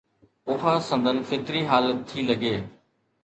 اها 0.53 0.73
سندن 0.89 1.17
فطري 1.29 1.61
حالت 1.71 1.97
ٿي 2.09 2.19
لڳي. 2.29 2.55